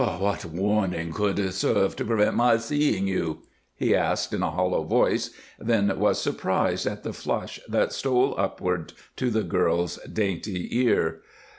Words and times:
"What 0.17 0.45
warning 0.45 1.13
could 1.13 1.53
serve 1.53 1.95
to 1.97 2.03
prevent 2.03 2.35
my 2.35 2.57
seeing 2.57 3.05
you?" 3.07 3.43
he 3.75 3.93
asked 3.95 4.33
in 4.33 4.41
a 4.41 4.49
hollow 4.49 4.81
voice; 4.81 5.29
then 5.59 5.95
was 5.99 6.19
surprised 6.19 6.87
at 6.87 7.03
the 7.03 7.13
flush 7.13 7.59
that 7.69 7.93
stole 7.93 8.33
upward 8.35 8.93
to 9.17 9.29
the 9.29 9.43
girl's 9.43 9.97
dainty 10.11 10.75
ear. 10.75 11.21